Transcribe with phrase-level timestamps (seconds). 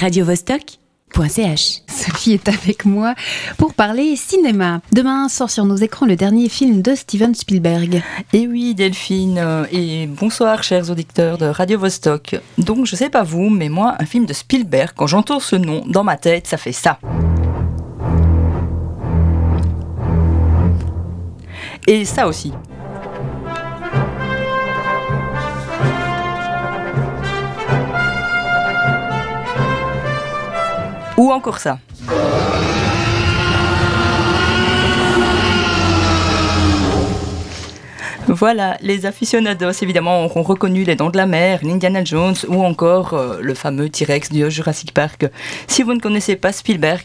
[0.00, 1.82] radiovostok.ch.
[1.86, 3.14] Sophie est avec moi
[3.58, 4.80] pour parler cinéma.
[4.92, 8.02] Demain sort sur nos écrans le dernier film de Steven Spielberg.
[8.32, 12.36] Et oui, Delphine, euh, et bonsoir, chers auditeurs de Radio Vostok.
[12.56, 15.84] Donc, je sais pas vous, mais moi, un film de Spielberg, quand j'entends ce nom
[15.86, 16.98] dans ma tête, ça fait ça.
[21.86, 22.52] Et ça aussi.
[31.20, 31.78] Ou encore ça.
[38.26, 43.12] Voilà, les aficionados évidemment auront reconnu Les Dents de la Mer, l'Indiana Jones ou encore
[43.12, 45.26] euh, le fameux T-Rex du Jurassic Park.
[45.66, 47.02] Si vous ne connaissez pas Spielberg,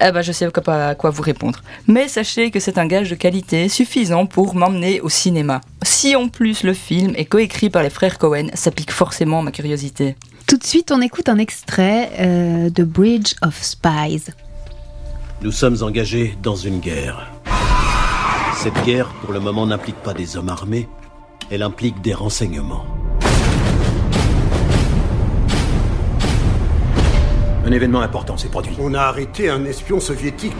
[0.00, 1.60] eh ben, je sais pas à quoi vous répondre.
[1.86, 5.60] Mais sachez que c'est un gage de qualité suffisant pour m'emmener au cinéma.
[5.82, 9.52] Si en plus le film est coécrit par les frères Cohen, ça pique forcément ma
[9.52, 10.16] curiosité.
[10.46, 14.26] Tout de suite, on écoute un extrait euh, de Bridge of Spies.
[15.42, 17.32] Nous sommes engagés dans une guerre.
[18.54, 20.88] Cette guerre, pour le moment, n'implique pas des hommes armés,
[21.50, 22.86] elle implique des renseignements.
[27.64, 28.76] Un événement important s'est produit.
[28.78, 30.54] On a arrêté un espion soviétique.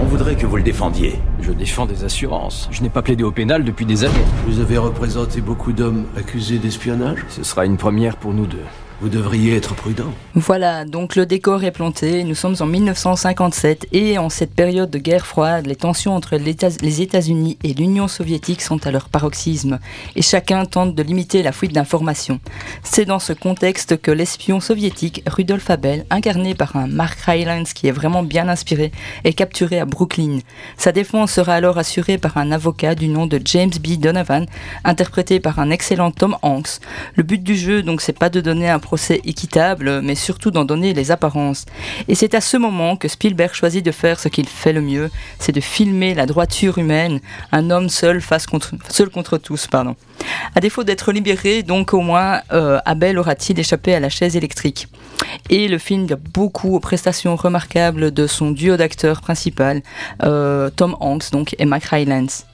[0.00, 1.20] On voudrait que vous le défendiez.
[1.42, 2.66] Je défends des assurances.
[2.70, 4.14] Je n'ai pas plaidé au pénal depuis des années.
[4.46, 7.18] Vous avez représenté beaucoup d'hommes accusés d'espionnage?
[7.28, 8.64] Ce sera une première pour nous deux.
[9.02, 10.14] Vous devriez être prudent.
[10.34, 14.98] Voilà, donc le décor est planté, nous sommes en 1957 et en cette période de
[14.98, 19.80] guerre froide, les tensions entre les États-Unis et l'Union soviétique sont à leur paroxysme
[20.14, 22.40] et chacun tente de limiter la fuite d'informations.
[22.82, 27.88] C'est dans ce contexte que l'espion soviétique Rudolf Abel, incarné par un Mark Rylance qui
[27.88, 28.92] est vraiment bien inspiré,
[29.24, 30.38] est capturé à Brooklyn.
[30.78, 33.98] Sa défense sera alors assurée par un avocat du nom de James B.
[33.98, 34.46] Donovan,
[34.84, 36.80] interprété par un excellent Tom Hanks.
[37.14, 40.64] Le but du jeu, donc, c'est pas de donner un procès équitable, mais surtout d'en
[40.64, 41.64] donner les apparences.
[42.06, 45.10] Et c'est à ce moment que Spielberg choisit de faire ce qu'il fait le mieux,
[45.40, 47.18] c'est de filmer la droiture humaine,
[47.50, 49.96] un homme seul face contre, seul contre tous, pardon.
[50.54, 54.86] À défaut d'être libéré, donc au moins euh, Abel aura-t-il échappé à la chaise électrique.
[55.50, 59.82] Et le film a beaucoup aux prestations remarquables de son duo d'acteurs principal,
[60.22, 62.46] euh, Tom Hanks donc et Mac Rylance.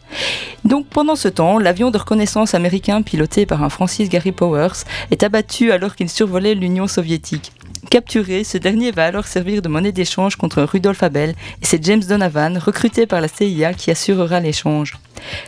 [0.64, 5.22] Donc pendant ce temps, l'avion de reconnaissance américain piloté par un Francis Gary Powers est
[5.22, 7.52] abattu alors qu'il survolait l'Union soviétique.
[7.92, 12.02] Capturé, ce dernier va alors servir de monnaie d'échange contre Rudolf Abel et c'est James
[12.02, 14.94] Donovan, recruté par la CIA, qui assurera l'échange.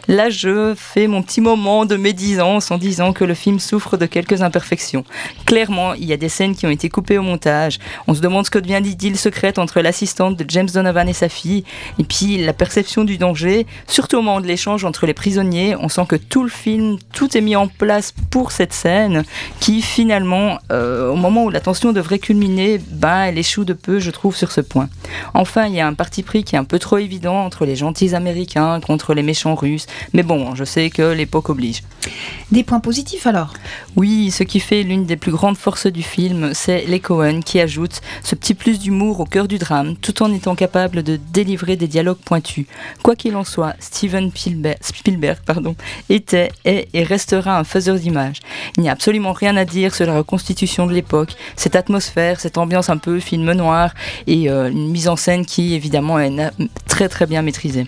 [0.07, 4.07] Là, je fais mon petit moment de médisance en disant que le film souffre de
[4.07, 5.05] quelques imperfections.
[5.47, 7.79] Clairement, il y a des scènes qui ont été coupées au montage.
[8.07, 11.29] On se demande ce que devient l'idylle secrète entre l'assistante de James Donovan et sa
[11.29, 11.65] fille,
[11.99, 15.75] et puis la perception du danger, surtout au moment de l'échange entre les prisonniers.
[15.81, 19.25] On sent que tout le film, tout est mis en place pour cette scène,
[19.61, 23.99] qui finalement, euh, au moment où la tension devrait culminer, ben, elle échoue de peu,
[23.99, 24.89] je trouve, sur ce point.
[25.35, 27.77] Enfin, il y a un parti pris qui est un peu trop évident entre les
[27.77, 29.87] gentils américains contre les méchants russes.
[30.13, 31.83] Mais bon, je sais que l'époque oblige.
[32.53, 33.55] Des points positifs alors?
[33.97, 37.61] Oui, ce qui fait l'une des plus grandes forces du film, c'est les Cohen qui
[37.61, 41.77] ajoutent ce petit plus d'humour au cœur du drame, tout en étant capable de délivrer
[41.77, 42.67] des dialogues pointus.
[43.03, 44.31] Quoi qu'il en soit, Steven
[44.81, 45.75] Spielberg, pardon,
[46.09, 48.41] était, est et restera un faiseur d'images.
[48.77, 52.05] Il n'y a absolument rien à dire sur la reconstitution de l'époque, cette atmosphère,
[52.37, 53.95] cette ambiance un peu film noir
[54.27, 56.33] et euh, une mise en scène qui évidemment est
[56.87, 57.87] très très bien maîtrisée.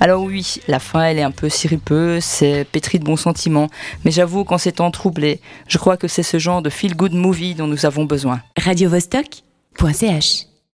[0.00, 3.68] Alors oui, la fin elle est un peu siripeuse, c'est pétri de bons sentiments,
[4.04, 7.54] mais j'avoue qu'en ces temps troublés, je crois que c'est ce genre de feel-good movie
[7.54, 8.40] dont nous avons besoin.
[8.56, 9.42] Radio -Vostok